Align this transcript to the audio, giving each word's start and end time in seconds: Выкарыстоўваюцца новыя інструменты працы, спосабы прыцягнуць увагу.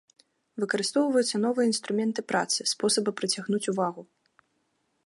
Выкарыстоўваюцца 0.61 1.41
новыя 1.45 1.67
інструменты 1.73 2.21
працы, 2.33 2.59
спосабы 2.73 3.09
прыцягнуць 3.21 3.65
увагу. 3.75 4.01